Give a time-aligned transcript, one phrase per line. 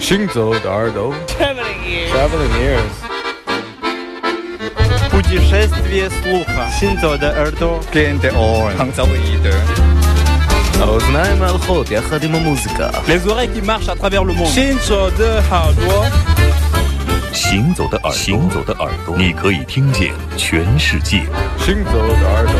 [0.00, 2.10] 行走的耳朵 Traveling ears.
[2.12, 2.94] Traveling ears
[5.10, 6.68] Путешествие слуха.
[6.78, 7.80] Синзо de Erdo.
[7.90, 8.76] Gain the oil.
[8.76, 9.50] 杭州的一的。
[10.80, 14.52] האוזניים ההלכות יחד עם המוזיקה Les oreilles qui marchent à travers le monde.
[14.54, 16.10] Shinzo de Hardware.
[17.32, 21.22] 行走的耳朵，行走的耳朵，你可以听见全世界。
[21.58, 22.54] 行走的耳朵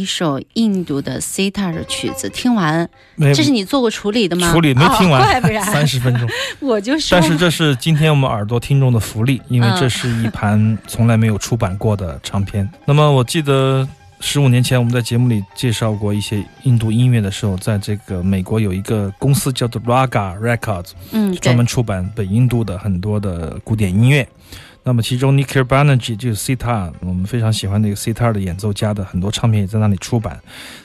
[0.00, 2.88] 一首印度的 sitar 的曲子听完，
[3.34, 4.50] 这是你做过处理的吗？
[4.50, 6.26] 处理没听哦完，怪不然三十分钟。
[6.58, 12.66] 我就是，但是这是今天我们耳朵听众的福利，因为嗯这是一盘从来没有出版过的唱片。
[12.86, 13.86] 那么我记得
[14.20, 24.26] 十五年前我们在节目里介绍过一些印度音乐的时候，在这个美国有一个公司叫做 Raga Records，嗯，专，门出版北印度的很多的古典音乐。
[24.82, 30.40] 那么其中 Nikhil Banerjee 就是 sitar，我们非常喜欢那个 sitar 的演奏家的很多唱片也在那里出版。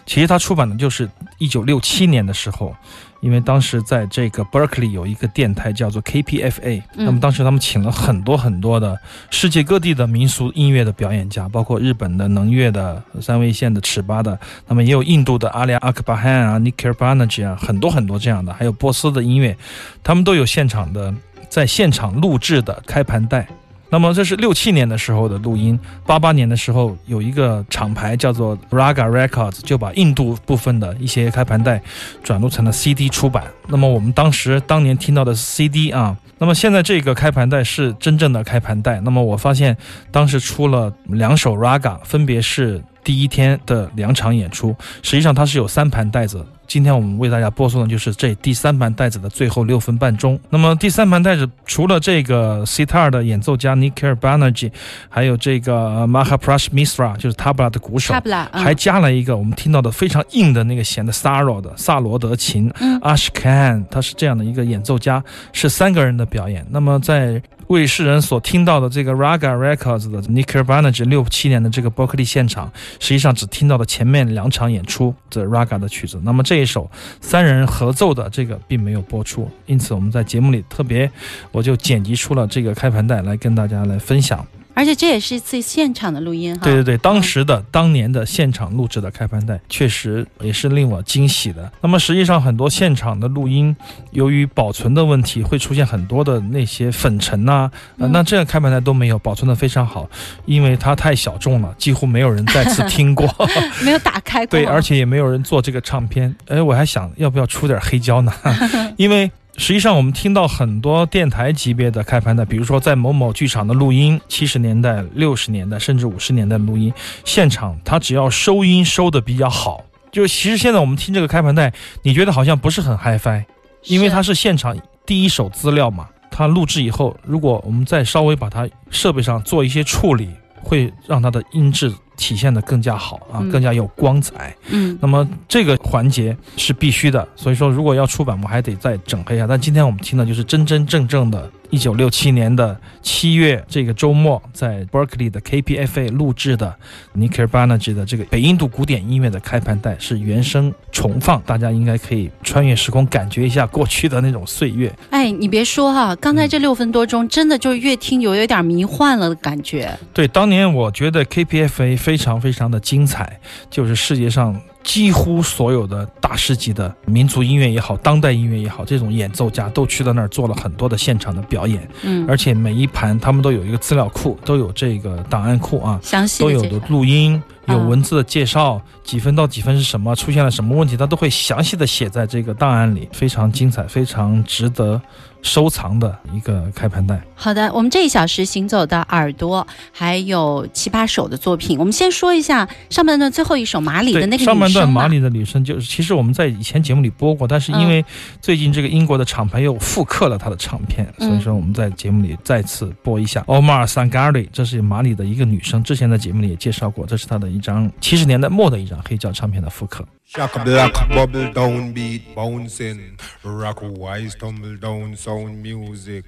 [0.06, 2.75] 其实他出版的就是一九六七年的时候，
[3.21, 9.00] 因为当时在这个 Berkeley 有一个电台叫做 KPFA，、嗯那么当时他们请了很多很多的
[9.31, 14.38] 世界各地的民俗音乐的表演家，包括日本的能乐的、三味线的、尺八的，
[14.68, 19.56] 那么也有印度的阿里阿克巴汗啊、Nikhil Banerjee 啊，很多很多这样的，还有波斯的音乐，
[20.03, 21.13] 他们都有现场的
[21.50, 23.48] 在现场录制的开盘带。
[23.95, 31.81] 那么这是六七年的时候的录音，八八年的时候有一个厂牌叫做 Raga Records，就把印度部分的一些开盘带
[32.21, 33.45] 转录成了 CD 出版。
[33.69, 39.00] 那么我们当时当年听到的是 CD 啊，那么现在这个开盘带是真正的开盘带。
[39.00, 39.77] 那么我发现
[40.12, 46.45] 当时出了两首 Raga，分别是第一天的两场演出，实际上它是有三盘带子。
[46.67, 50.39] 今天我们为大家播送的就是这第三盘带子的最后六分半钟。
[50.50, 54.71] 那么第三盘带子除了这个 sitar 的演奏家 Nikhil Banerjee，
[55.09, 65.23] 还有这个呃 Mahaprash Misra，就是 tabla 的鼓手差，不啦，嗯还加了一个我们听到的非常硬的那个弦的 Saro 的萨罗德琴，嗯阿什坎，他是这样的一个演奏家，
[65.53, 66.65] 是三个人的表演。
[66.69, 76.19] 那么在为世人所听到的这个 Raga Records 的 Nick b a n a g e 六七年的这个 Berkeley 现场，实际上只听到了前面两场演出的 Raga 的曲子。
[76.23, 76.89] 那么这一首
[77.21, 81.09] 三人合奏的这个并没有播出，因此我们在节目里特别
[81.51, 84.45] 我就剪辑出了这个开盘带来跟大家来分享。
[84.75, 86.62] 而且这也是一次现场的录音哈。
[86.63, 91.72] 对对对，当时的、当年的现场录制的开盘带，确实也是令我惊喜的。
[91.82, 93.75] 那么实际上很多现场的录音，
[94.12, 100.08] 由于保存的问题，会出现很多的那些粉尘呐、那这样开盘带都没有，保存的非常好，
[100.46, 103.25] 因为它太小众了，几乎没有人再次听过。
[103.84, 104.51] 没有打开过。
[104.51, 106.36] 对，而且也没有人做这个唱片。
[106.48, 108.34] 哎，我还想要不要出点黑胶呢？
[108.98, 116.93] 因为实际上我们听到很多电台级别的开盘带，比如说在某某剧场的录音，七十年代、六十年代甚至五十年代的录音，
[117.24, 121.71] 现场它只要收音收的比较好，就其实现在我们听这个开盘带，
[122.03, 123.45] 你觉得好像不是很 HiFi，
[123.83, 126.09] 因为它是现场第一手资料嘛。
[126.29, 130.29] 它录制以后，如果我们再稍微把它设备上做一些处理，
[130.62, 134.55] 会让它的音质体现的更加好啊，嗯更加有光彩。
[134.69, 139.45] 嗯那么这个环节是必须的，所以说如果要出版，我们还得再整合一下。
[139.48, 146.75] 但今天我们听的就是真真正正的1967年的七月这个周末，在 Berkeley 的 KPFA 录制的
[147.17, 154.94] Nikhil Banerjee 的这个北印度古典音乐的开盘带是原声重放，大家应该可以穿越时空，感觉一下过去的那种岁月。
[155.10, 159.98] 哎，你别说哈，刚嗯才这六分多钟真的就越听有有点迷幻了的感觉。
[160.13, 163.39] 对，当年我觉得 KPFA 非常非常的精彩，
[163.70, 176.00] 就是世界上几乎所有的大师级的民族音乐也好，当代音乐也好，这种演奏家都去到那儿做了很多的现场的表演，嗯，而且每一盘他们都有一个资料库，都有这个档案库啊。
[176.01, 176.80] 详细都有的。
[176.88, 177.89] 录音，有嗯。
[177.89, 185.00] 文字的介绍，几分到几分是什么，出现了什么问题，他都会详细的写在这个档案里，非常精彩，非常值得
[185.41, 187.22] 收藏的一个开盘带。
[187.36, 197.89] 好的，我们这一小时行走的耳朵还有七八首的作品，我们先说一下上半段最后一首马里的，那个上半段马里的女生就是，其实我们在以前节目里播过，但是因嗯。
[197.89, 198.05] 为
[198.41, 203.41] 最近这个英国的厂牌又复刻了她的唱片，嗯所以说我们在节目里再次播一下。
[203.41, 210.07] Omar Sangari，这是马里的一个女生，之前在节目里也介绍过，这是她的一张七十年代末的一张黑胶唱片的复刻。
[210.26, 213.19] Shock black bubble down beat bouncing.
[213.42, 216.25] Rock wise tumble down sound music.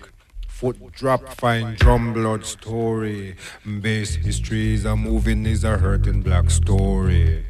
[0.49, 3.37] Foot drop fine drum blood story.
[3.65, 7.45] Bass history is a moving is a hurting black story.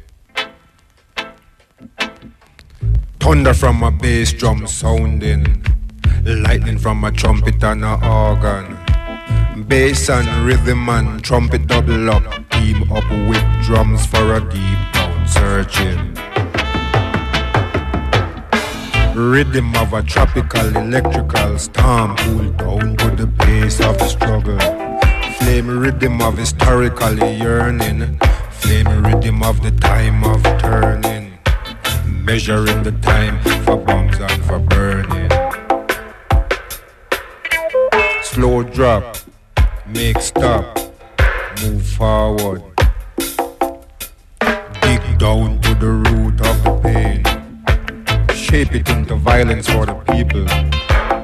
[3.19, 5.63] Thunder from a bass drum sounding.
[6.25, 8.77] Lightning from a trumpet and a organ.
[9.67, 12.36] Bass and rhythm and trumpet double up.
[12.58, 16.12] Team up with drums for a deep down searching.
[19.14, 24.58] Rhythm of a tropical electrical storm cool down to the pace of struggle.
[25.38, 28.18] Flame rhythm of historically yearning.
[28.50, 31.38] Flame rhythm of the time of turning.
[32.04, 35.30] Measuring the time for bombs and for burning.
[38.22, 39.16] Slow drop,
[39.86, 40.77] make stop,
[41.62, 42.62] move forward.
[44.80, 47.22] Dig down to the root of the pain.
[48.34, 50.44] Shape it into violence for the people.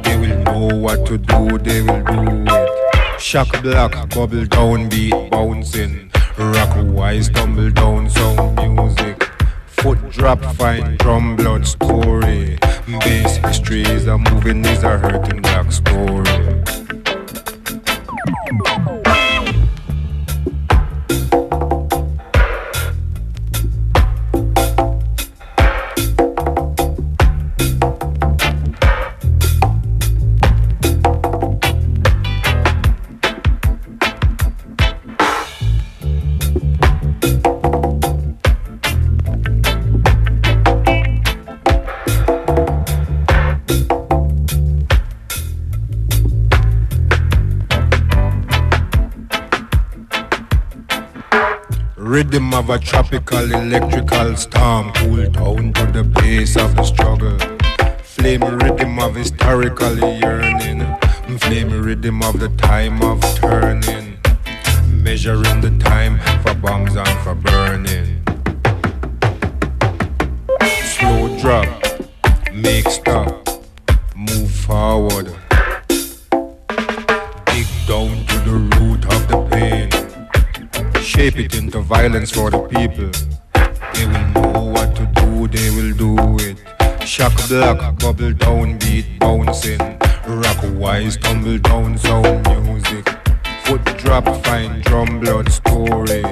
[0.03, 3.21] They will know what to do, they will do it.
[3.21, 6.11] Shock block, bubble down, beat bouncing.
[6.37, 9.23] Rock wise, tumble down, sound music.
[9.67, 12.59] Foot drop, find drum, blood story.
[12.87, 13.39] Bass
[13.71, 16.65] is a moving, is a hurting black story.
[52.65, 57.37] Of a tropical electrical storm, cool down to the pace of the struggle.
[58.03, 60.81] Flame rhythm of historically yearning,
[61.41, 64.17] flame rhythm of the time of turning,
[64.89, 68.14] measuring the time for bombs and for burning.
[81.25, 83.11] Shape it into violence for the people.
[83.95, 86.59] They will know what to do, they will do it.
[87.07, 89.81] Shock black, bubble down, beat bouncing.
[90.27, 93.09] Rock wise, tumble down, sound music.
[93.65, 96.23] Foot drop, fine drum, blood story.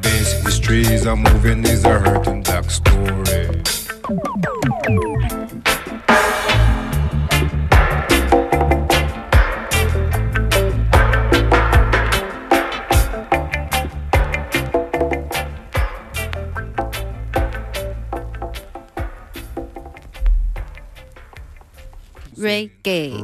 [0.00, 3.60] Bass history is a moving, is a hurting black story.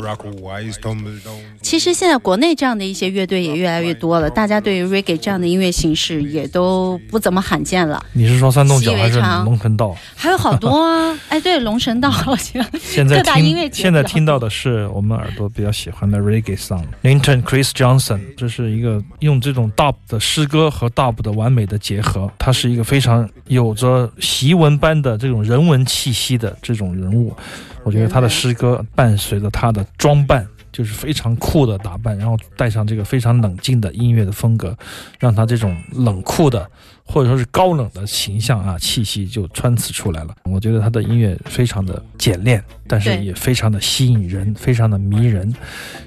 [0.07, 8.01] Rock Wise estão, estão 其实现在国内这样的一些乐队也越来越多了，大家对于 reggae 这样的音乐形式也都不怎么罕见了。
[8.13, 9.93] 你是说山东角还是龙神道？
[10.15, 16.85] 还有好多啊，哎，对，龙神道好像现在各大音乐现在听到的是我们耳朵比较喜欢的 reggae song。
[17.03, 27.35] Linton Chris Johnson，这是一个用这种 dub 的诗歌和 dub 的完美的结合，他是一个非常有着檄文般的这种人文气息的这种人物。
[27.83, 30.47] 我觉得他的诗歌伴随着他的装扮。
[30.77, 34.77] 就是非常酷的打扮，然后带上这个非常冷静的音乐的风格，
[35.19, 36.71] 让他这种冷酷的
[37.07, 40.35] 或者说是高冷的形象啊气息就穿刺出来了。
[40.43, 45.51] 我觉得他的音乐非常的简练，但是也非常的吸引人，非常的迷人。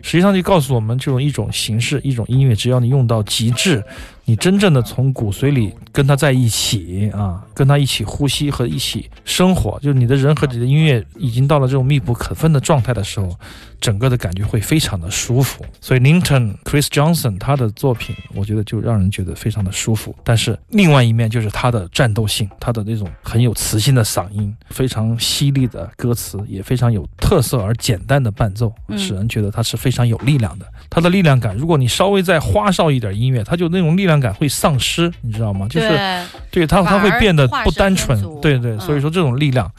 [0.02, 3.84] 实际上就告诉我们，这种一种形式，一种音乐，只要你用到极致，
[4.26, 13.36] 你真正的从骨髓里跟他在一起啊，跟他一起呼吸和一起生活，就是你的人和你的音乐已经到了这种密不可分的状态的时候，
[13.80, 15.66] 整个的感觉会非常的舒服。
[15.82, 20.16] 所以 Linton Chris Johnson 他的作品，我觉得就让人觉得非常的舒服。
[20.24, 30.66] 但是另外一面就是他的战斗性，他的那种很有磁性的嗓音，非常犀利的歌词，也非常有特色而简单的伴奏，嗯使人觉得他是非常有力量的。
[30.90, 35.68] 他的力量感，如果你稍微再花哨一点音乐，他就那种力量感会丧失，你知道吗？
[35.70, 38.20] 就是对，对他，他会变得不单纯。
[38.42, 39.72] 对对，嗯所以说这种力量，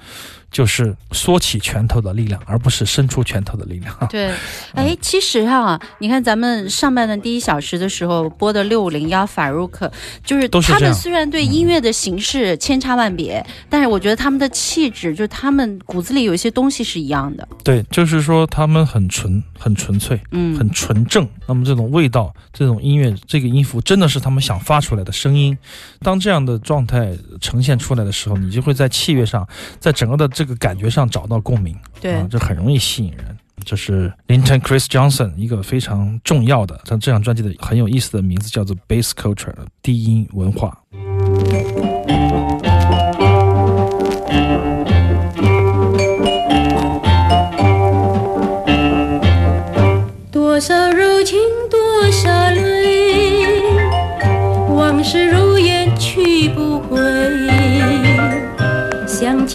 [0.50, 3.94] 就是缩起拳头的力量，而不是伸出拳头的力量。
[4.10, 4.32] 对，
[4.74, 9.90] 哎，其实哈、你看咱们上半段第一小时的时候播的六五零幺法鲁克，
[10.24, 17.46] 就是他们虽然对音乐的形式千差万别，但是我觉得他们的气质，就是他们骨子里有一些东西是一样的。
[17.62, 21.28] 对，就是说他们很纯、很纯粹、嗯，很纯正。
[21.46, 25.56] 那么这种味道、这种音乐、这个音符，真的是他们想发出来的声音。
[26.00, 29.46] 当这样的状态呈现出来的时候，你就会在器乐上，
[29.78, 31.76] 在整个的这个感觉上找到共鸣。
[32.00, 33.36] 对啊，这很容易吸引人。
[33.62, 40.78] 这是 Linton Chris Johnson 一个非常重要的，像这张专辑的很有意思的名字叫做 Bass Culture 低音文化。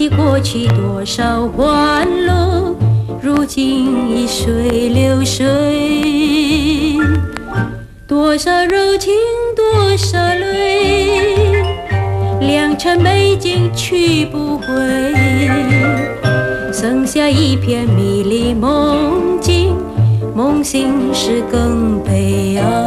[0.10, 2.76] 过去多少欢乐，
[3.22, 7.00] 如今已水流水。
[8.08, 9.14] 多少柔情，
[9.56, 11.64] 多少泪，
[12.40, 14.66] 良辰美景去不回。
[16.72, 19.76] 剩下一片迷离梦境，
[20.36, 22.85] 梦醒时更悲哀。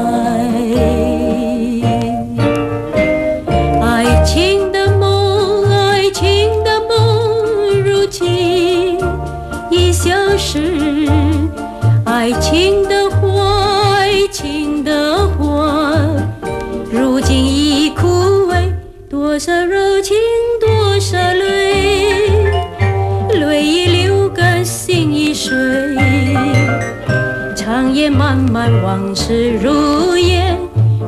[28.89, 30.57] 往事如烟，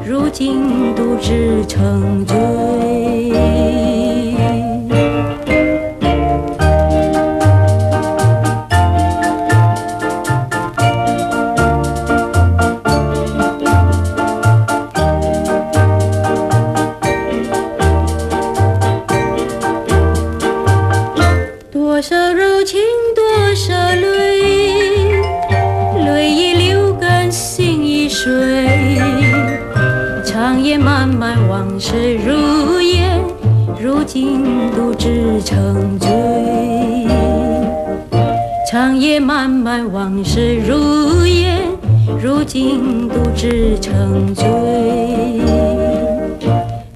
[0.05, 2.60] 如今独自成醉。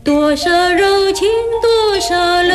[0.02, 1.28] 多少柔情
[1.62, 2.54] 多少泪。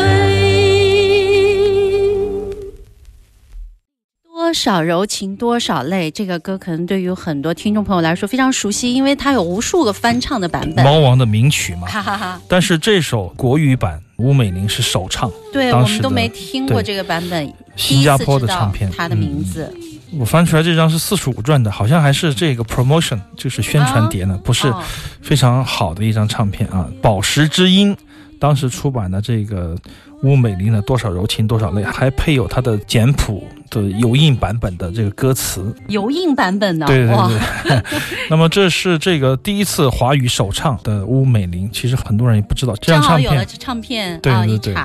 [4.35, 10.83] 多少柔情多少泪，这个歌可能对于很多听众朋友来说非常熟悉，因为它有无数个翻唱的版本。
[10.83, 11.87] 猫王的名曲嘛。
[11.87, 19.73] 哈哈哈，但是这首国语版吴美玲是首唱，对我们都没听过这个版本，新加坡的唱片它的名字。
[20.17, 24.83] 我翻出来这张是四十五转的，好像还是这个 promotion，就是宣传碟呢，不是哦
[25.21, 26.87] 非常好的一张唱片啊。
[27.01, 27.95] 宝石之音
[28.39, 29.75] 当时出版的这个
[30.23, 35.75] 乌美玲的《多少柔情多少泪》，还配有它的简谱的油印版本的这个歌词。
[35.89, 37.15] 油印版本的，对对，
[37.63, 37.81] 对。
[38.29, 44.75] 那么这是这个第一次华语首唱的乌美玲，其实很多人也不知道这张唱片正好有了这唱片啊，对对对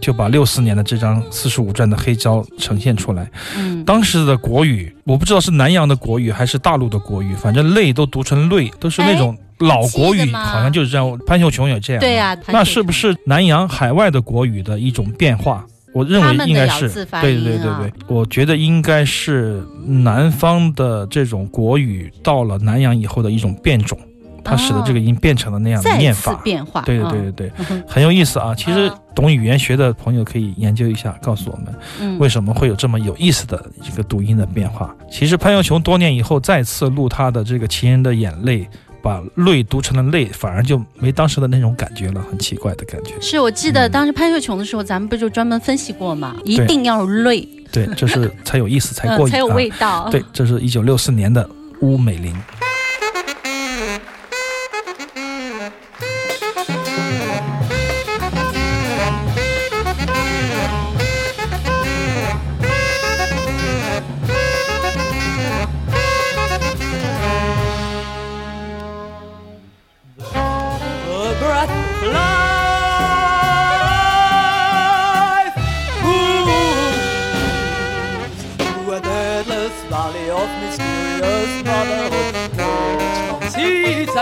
[0.00, 3.30] 就把六四年的这张四十五转的黑胶呈现出来。
[3.56, 11.18] 嗯，当时的国语，我不知道是南洋的国语还是大陆的国语，反正“泪”都读成“泪”，都是那种老国语，好像就是这样。
[11.26, 12.00] 潘秀琼也这样。
[12.00, 15.64] 对呀、那是不是南洋海外的国语的一种变化？
[15.92, 23.96] 我认为应该是对音啊对对对，我觉得应该是南方的这种国语到了南洋以后的一种变种，
[24.42, 26.34] 它使得这个音变成了那样的念法。
[26.42, 26.80] 变化？
[26.82, 28.52] 对对啊对对对，嗯很有意思啊！
[28.56, 34.92] 其实啊懂语言学的朋友可以研究一下，告诉我们嗯为什么会有这么有意思的一个读音的变化。
[35.08, 38.64] 其实潘耀琼多年以后再次录他的这个《情人的眼泪》，
[39.04, 43.12] 把“泪”读成了“泪”，反而就没当时的那种感觉了，很奇怪的感觉。
[43.20, 46.34] 是我记得当时潘秀琼的时候，咱们不就专门分析过吗？
[46.42, 50.08] 一定要泪，对，这是才有意思，才过瘾、啊嗯才有味道。
[50.10, 51.46] 对，这是一九六四年的
[51.80, 52.34] 乌美玲。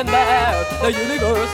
[0.09, 0.67] and.
[0.83, 1.52] The universe